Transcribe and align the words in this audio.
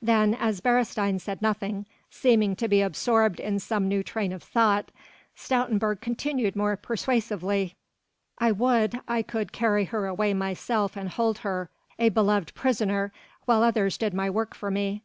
Then 0.00 0.32
as 0.32 0.62
Beresteyn 0.62 1.18
said 1.20 1.42
nothing, 1.42 1.84
seeming 2.08 2.56
to 2.56 2.68
be 2.68 2.80
absorbed 2.80 3.38
in 3.38 3.58
some 3.58 3.86
new 3.86 4.02
train 4.02 4.32
of 4.32 4.42
thought, 4.42 4.90
Stoutenburg 5.36 6.00
continued 6.00 6.56
more 6.56 6.74
persuasively: 6.74 7.76
"I 8.38 8.50
would 8.50 8.98
I 9.06 9.20
could 9.20 9.52
carry 9.52 9.84
her 9.84 10.06
away 10.06 10.32
myself 10.32 10.96
and 10.96 11.10
hold 11.10 11.40
her 11.40 11.68
a 11.98 12.08
beloved 12.08 12.54
prisoner 12.54 13.12
while 13.44 13.62
others 13.62 13.98
did 13.98 14.14
my 14.14 14.30
work 14.30 14.54
for 14.54 14.70
me. 14.70 15.02